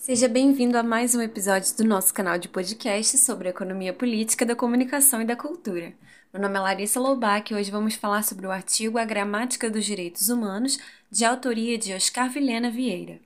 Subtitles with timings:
[0.00, 4.46] Seja bem-vindo a mais um episódio do nosso canal de podcast sobre a economia política
[4.46, 5.92] da comunicação e da cultura.
[6.32, 9.84] Meu nome é Larissa Loubach e hoje vamos falar sobre o artigo A Gramática dos
[9.84, 10.78] Direitos Humanos,
[11.10, 13.20] de autoria de Oscar Vilhena Vieira.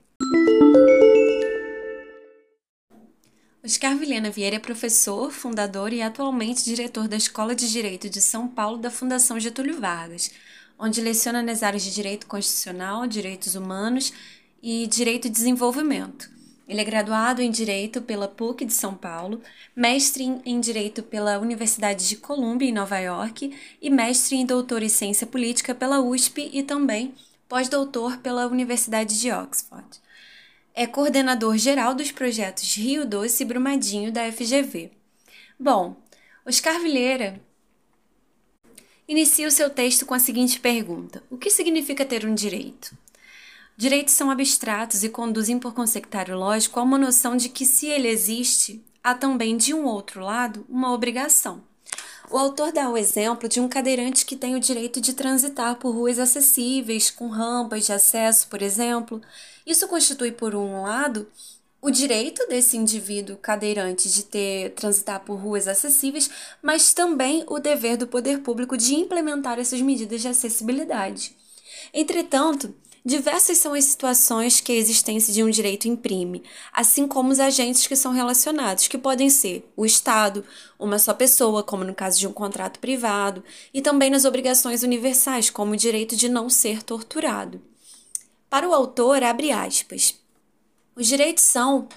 [3.63, 8.49] Oscar Vilhena Vieira é professor, fundador e atualmente diretor da Escola de Direito de São
[8.49, 10.29] Paulo da Fundação Getúlio Vargas,
[10.77, 14.11] onde leciona nas áreas de Direito Constitucional, Direitos Humanos
[14.61, 16.34] e Direito e Desenvolvimento.
[16.67, 19.39] Ele é graduado em Direito pela PUC de São Paulo,
[19.75, 24.89] mestre em Direito pela Universidade de Columbia, em Nova York, e mestre em Doutor em
[24.89, 27.13] Ciência Política pela USP e também
[27.47, 29.87] pós-doutor pela Universidade de Oxford.
[30.73, 34.91] É coordenador geral dos projetos Rio Doce e Brumadinho da FGV.
[35.57, 35.95] Bom,
[36.45, 37.39] Oscar Vilheira
[39.07, 42.97] inicia o seu texto com a seguinte pergunta: O que significa ter um direito?
[43.77, 48.07] Direitos são abstratos e conduzem por consectário lógico a uma noção de que, se ele
[48.07, 51.61] existe, há também, de um outro lado, uma obrigação.
[52.31, 55.93] O autor dá o exemplo de um cadeirante que tem o direito de transitar por
[55.93, 59.21] ruas acessíveis, com rampas de acesso, por exemplo.
[59.65, 61.27] Isso constitui, por um lado,
[61.81, 66.29] o direito desse indivíduo cadeirante de ter transitar por ruas acessíveis,
[66.63, 71.35] mas também o dever do poder público de implementar essas medidas de acessibilidade.
[71.93, 72.73] Entretanto,
[73.07, 76.41] Diversas são as situações que a existência de um direito imprime,
[76.73, 80.43] assim como os agentes que são relacionados, que podem ser o Estado,
[80.79, 85.51] uma só pessoa, como no caso de um contrato privado, e também nas obrigações universais,
[85.51, 87.61] como o direito de não ser torturado.
[88.49, 90.19] Para o autor, abre aspas.
[90.95, 91.87] Os direitos são,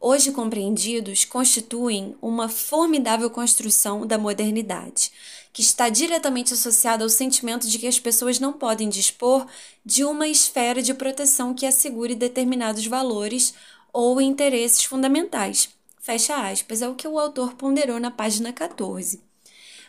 [0.00, 5.10] hoje compreendidos, constituem uma formidável construção da modernidade
[5.52, 9.46] que está diretamente associado ao sentimento de que as pessoas não podem dispor
[9.84, 13.54] de uma esfera de proteção que assegure determinados valores
[13.92, 15.68] ou interesses fundamentais.
[16.00, 19.27] Fecha aspas, é o que o autor ponderou na página 14.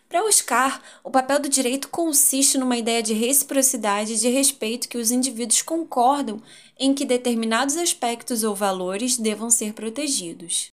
[0.09, 4.97] Para Oscar, o papel do direito consiste numa ideia de reciprocidade e de respeito que
[4.97, 6.41] os indivíduos concordam
[6.79, 10.71] em que determinados aspectos ou valores devam ser protegidos.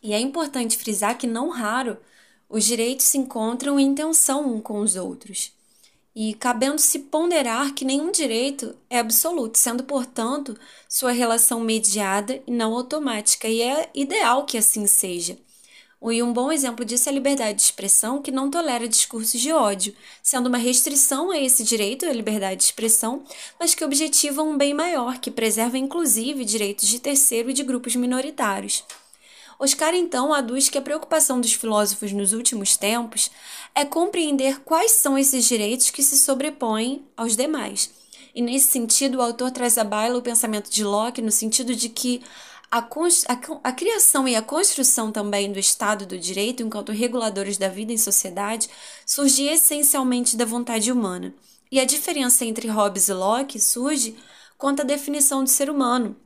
[0.00, 1.98] E é importante frisar que, não raro,
[2.48, 5.52] os direitos se encontram em tensão um com os outros,
[6.14, 10.56] e cabendo-se ponderar que nenhum direito é absoluto, sendo, portanto,
[10.88, 15.36] sua relação mediada e não automática, e é ideal que assim seja.
[16.02, 19.50] E um bom exemplo disso é a liberdade de expressão, que não tolera discursos de
[19.52, 23.24] ódio, sendo uma restrição a esse direito, a liberdade de expressão,
[23.58, 27.96] mas que objetiva um bem maior, que preserva inclusive direitos de terceiro e de grupos
[27.96, 28.84] minoritários.
[29.58, 33.30] Oscar então aduz que a preocupação dos filósofos nos últimos tempos
[33.74, 37.90] é compreender quais são esses direitos que se sobrepõem aos demais.
[38.34, 41.88] E nesse sentido, o autor traz à baila o pensamento de Locke no sentido de
[41.88, 42.22] que
[42.70, 47.68] a, a, a, criação e a construção também do Estado do Direito, enquanto reguladores da
[47.68, 48.68] vida em sociedade,
[49.04, 51.34] surge essencialmente da vontade humana.
[51.70, 54.16] E a diferença entre Hobbes e Locke surge
[54.58, 56.16] quanto à definição de ser humano,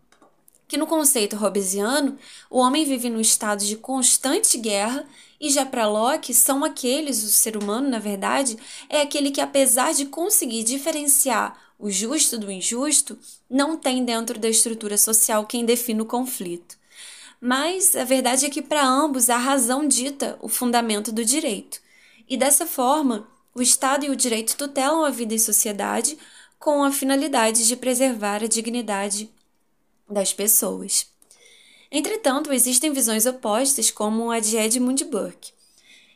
[0.68, 2.16] que no conceito hobbesiano,
[2.48, 5.04] o homem vive num estado de constante guerra
[5.40, 8.58] e já para Locke são aqueles, o ser humano, na verdade,
[8.88, 13.18] é aquele que apesar de conseguir diferenciar o justo do injusto,
[13.48, 16.76] não tem dentro da estrutura social quem define o conflito.
[17.40, 21.80] Mas a verdade é que para ambos a razão dita o fundamento do direito.
[22.28, 26.18] E dessa forma, o Estado e o direito tutelam a vida em sociedade
[26.58, 29.30] com a finalidade de preservar a dignidade
[30.06, 31.06] das pessoas.
[31.90, 35.52] Entretanto, existem visões opostas, como a de Edmund Burke,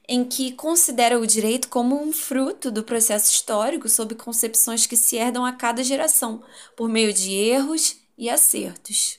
[0.09, 5.17] em que considera o direito como um fruto do processo histórico sob concepções que se
[5.17, 6.43] herdam a cada geração,
[6.77, 9.19] por meio de erros e acertos.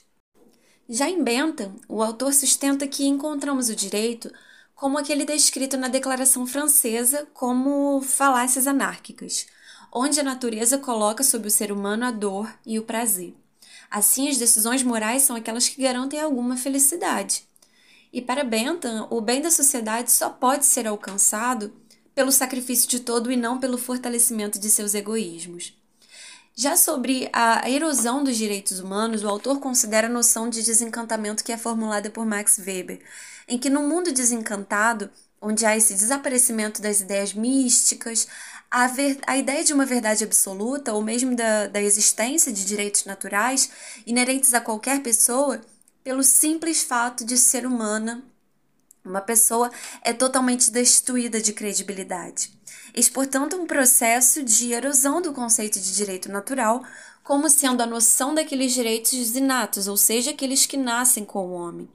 [0.88, 4.32] Já em Bentham, o autor sustenta que encontramos o direito
[4.74, 9.46] como aquele descrito na Declaração Francesa como falácias anárquicas,
[9.92, 13.34] onde a natureza coloca sobre o ser humano a dor e o prazer.
[13.90, 17.44] Assim, as decisões morais são aquelas que garantem alguma felicidade.
[18.12, 21.72] E para Bentham, o bem da sociedade só pode ser alcançado
[22.14, 25.76] pelo sacrifício de todo e não pelo fortalecimento de seus egoísmos.
[26.54, 31.52] Já sobre a erosão dos direitos humanos, o autor considera a noção de desencantamento que
[31.52, 33.02] é formulada por Max Weber,
[33.46, 38.26] em que no mundo desencantado, onde há esse desaparecimento das ideias místicas,
[38.70, 43.04] a, ver, a ideia de uma verdade absoluta, ou mesmo da, da existência de direitos
[43.04, 43.70] naturais
[44.06, 45.60] inerentes a qualquer pessoa,
[46.02, 48.22] pelo simples fato de ser humana,
[49.04, 49.70] uma pessoa
[50.02, 52.50] é totalmente destituída de credibilidade.
[52.92, 56.84] Eis, portanto, um processo de erosão do conceito de direito natural
[57.22, 61.88] como sendo a noção daqueles direitos inatos, ou seja, aqueles que nascem com o homem.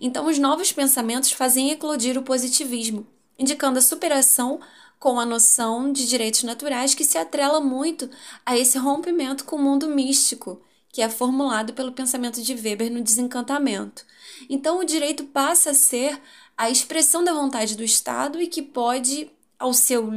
[0.00, 3.06] Então, os novos pensamentos fazem eclodir o positivismo,
[3.38, 4.60] indicando a superação
[5.02, 8.08] com a noção de direitos naturais que se atrela muito
[8.46, 10.62] a esse rompimento com o mundo místico,
[10.92, 14.04] que é formulado pelo pensamento de Weber no Desencantamento.
[14.48, 16.22] Então, o direito passa a ser
[16.56, 19.28] a expressão da vontade do Estado e que pode,
[19.58, 20.08] ao seu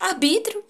[0.00, 0.64] arbítrio,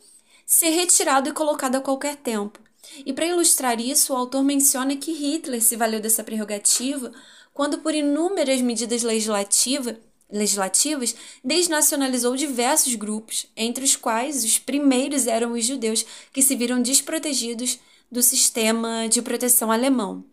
[0.44, 2.58] ser retirado e colocado a qualquer tempo.
[3.06, 7.12] E para ilustrar isso, o autor menciona que Hitler se valeu dessa prerrogativa
[7.54, 9.96] quando, por inúmeras medidas legislativa,
[10.30, 16.82] legislativas, desnacionalizou diversos grupos, entre os quais os primeiros eram os judeus que se viram
[16.82, 17.78] desprotegidos
[18.10, 20.24] do sistema de proteção alemão.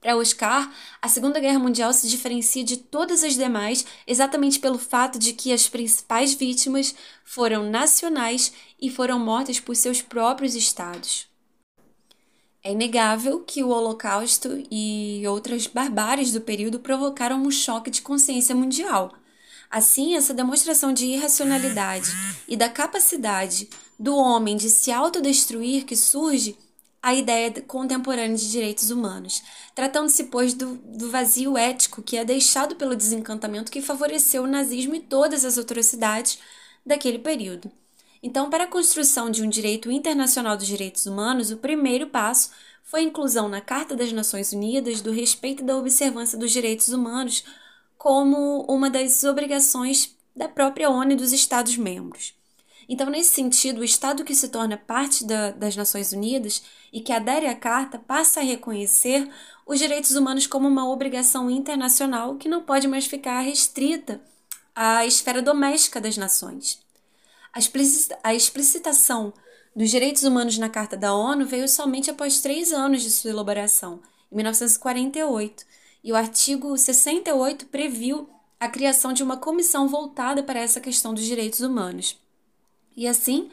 [0.00, 5.18] Para Oscar, a Segunda Guerra Mundial se diferencia de todas as demais exatamente pelo fato
[5.18, 11.26] de que as principais vítimas foram nacionais e foram mortas por seus próprios estados.
[12.66, 18.56] É inegável que o Holocausto e outras barbáries do período provocaram um choque de consciência
[18.56, 19.14] mundial.
[19.70, 22.08] Assim, essa demonstração de irracionalidade
[22.48, 26.58] e da capacidade do homem de se autodestruir que surge
[27.00, 32.74] a ideia contemporânea de direitos humanos, tratando-se, pois, do, do vazio ético que é deixado
[32.74, 36.40] pelo desencantamento que favoreceu o nazismo e todas as atrocidades
[36.84, 37.70] daquele período.
[38.22, 42.50] Então, para a construção de um direito internacional dos direitos humanos, o primeiro passo
[42.82, 46.88] foi a inclusão na Carta das Nações Unidas do respeito e da observância dos direitos
[46.88, 47.44] humanos
[47.98, 52.34] como uma das obrigações da própria ONU e dos Estados-membros.
[52.88, 57.12] Então, nesse sentido, o Estado que se torna parte da, das Nações Unidas e que
[57.12, 59.28] adere à Carta passa a reconhecer
[59.66, 64.20] os direitos humanos como uma obrigação internacional que não pode mais ficar restrita
[64.74, 66.85] à esfera doméstica das nações.
[68.22, 69.32] A explicitação
[69.74, 74.02] dos direitos humanos na Carta da ONU veio somente após três anos de sua elaboração,
[74.30, 75.64] em 1948,
[76.04, 78.28] e o artigo 68 previu
[78.60, 82.18] a criação de uma comissão voltada para essa questão dos direitos humanos.
[82.94, 83.50] E assim,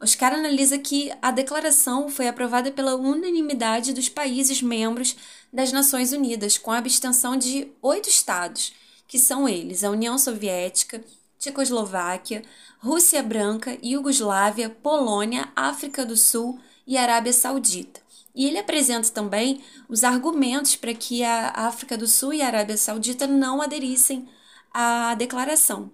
[0.00, 5.14] Oscar analisa que a declaração foi aprovada pela unanimidade dos países membros
[5.52, 8.72] das Nações Unidas, com a abstenção de oito estados,
[9.06, 11.04] que são eles: a União Soviética,
[11.42, 12.44] Tchecoslováquia,
[12.78, 18.00] Rússia Branca, Iugoslávia, Polônia, África do Sul e Arábia Saudita.
[18.32, 22.76] E ele apresenta também os argumentos para que a África do Sul e a Arábia
[22.76, 24.28] Saudita não aderissem
[24.72, 25.90] à declaração.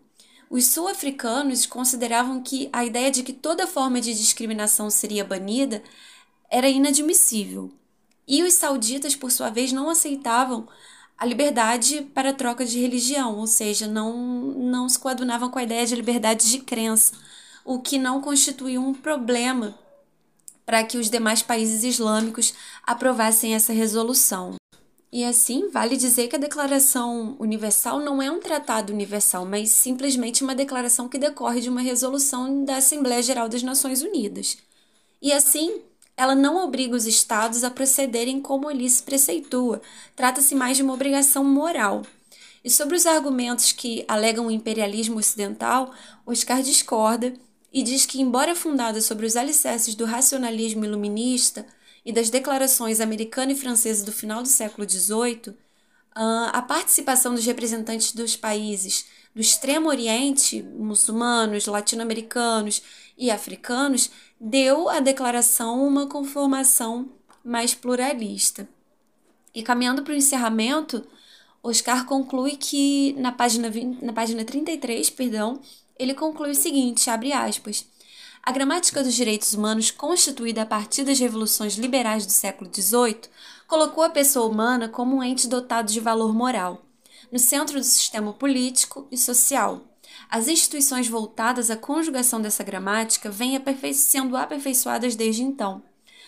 [0.50, 5.82] Os sul-africanos consideravam que a ideia de que toda forma de discriminação seria banida
[6.50, 7.72] era inadmissível.
[8.26, 10.68] E os sauditas, por sua vez, não aceitavam
[11.18, 15.84] a liberdade para troca de religião, ou seja, não, não se coadunavam com a ideia
[15.84, 17.12] de liberdade de crença,
[17.64, 19.76] o que não constituiu um problema
[20.64, 22.54] para que os demais países islâmicos
[22.86, 24.54] aprovassem essa resolução.
[25.10, 30.44] E assim, vale dizer que a Declaração Universal não é um tratado universal, mas simplesmente
[30.44, 34.58] uma declaração que decorre de uma resolução da Assembleia Geral das Nações Unidas.
[35.20, 35.80] E assim,
[36.18, 39.80] ela não obriga os estados a procederem como lhes preceitua,
[40.16, 42.02] trata-se mais de uma obrigação moral.
[42.64, 45.94] E sobre os argumentos que alegam o imperialismo ocidental,
[46.26, 47.32] Oscar discorda
[47.72, 51.64] e diz que, embora fundada sobre os alicerces do racionalismo iluminista
[52.04, 55.54] e das declarações americana e francesa do final do século XVIII,
[56.16, 62.82] ah, a participação dos representantes dos países do Extremo Oriente, muçulmanos, latino-americanos
[63.18, 64.10] e africanos,
[64.40, 67.10] deu à declaração uma conformação
[67.44, 68.68] mais pluralista.
[69.54, 71.04] E caminhando para o encerramento,
[71.62, 75.60] Oscar conclui que na página, 20, na página 33, perdão,
[75.98, 77.84] ele conclui o seguinte, abre aspas,
[78.42, 83.22] a gramática dos direitos humanos, constituída a partir das revoluções liberais do século XVIII,
[83.66, 86.82] colocou a pessoa humana como um ente dotado de valor moral,
[87.30, 89.82] no centro do sistema político e social,
[90.30, 95.82] as instituições voltadas à conjugação dessa gramática vêm aperfei sendo aperfeiçoadas desde então.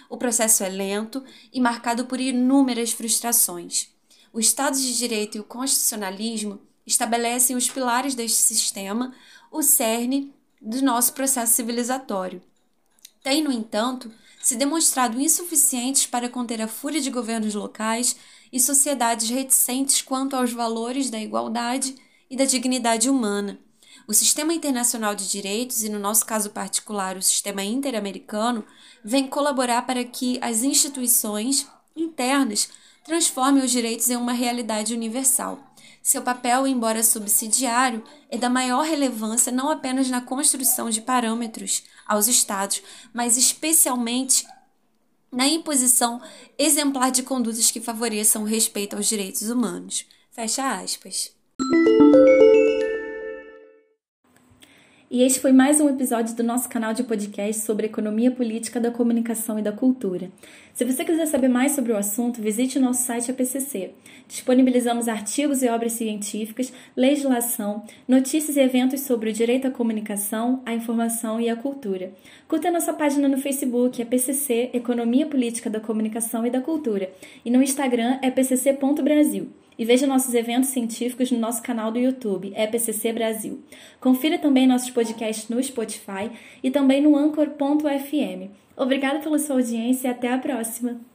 [0.08, 3.88] O processo é lento e marcado por inúmeras frustrações.
[4.32, 9.14] O Estado de Direito e o constitucionalismo estabelecem os pilares deste sistema,
[9.50, 12.42] o cerne do nosso processo civilizatório.
[13.22, 18.16] Tem, no entanto, se demonstrado insuficientes para conter a fúria de governos locais
[18.52, 21.94] e sociedades reticentes quanto aos valores da igualdade
[22.28, 23.58] e da dignidade humana.
[24.06, 28.64] O sistema internacional de direitos, e no nosso caso particular, o sistema interamericano,
[29.04, 31.66] vem colaborar para que as instituições
[31.96, 32.68] internas
[33.04, 35.58] transformem os direitos em uma realidade universal.
[36.02, 42.26] Seu papel, embora subsidiário, é da maior relevância não apenas na construção de parâmetros aos
[42.26, 44.46] Estados, mas especialmente
[45.30, 46.20] na imposição
[46.58, 50.06] exemplar de condutas que favoreçam o respeito aos direitos humanos.
[50.32, 51.32] Fecha aspas.
[55.12, 58.92] E este foi mais um episódio do nosso canal de podcast sobre economia política da
[58.92, 60.30] comunicação e da cultura.
[60.72, 63.90] Se você quiser saber mais sobre o assunto, visite o nosso site APCC.
[64.28, 70.72] Disponibilizamos artigos e obras científicas, legislação, notícias e eventos sobre o direito à comunicação, à
[70.74, 72.12] informação e à cultura.
[72.46, 77.10] Curta nossa página no Facebook, APCC Economia Política da Comunicação e da Cultura,
[77.44, 82.52] e no Instagram é pcc.brasil e veja nossos eventos científicos no nosso canal do YouTube,
[82.54, 83.64] EPCC Brasil.
[83.98, 86.30] Confira também nossos podcasts no Spotify
[86.62, 88.50] e também no Anchor.fm.
[88.76, 91.09] Obrigada pela sua audiência e até a próxima!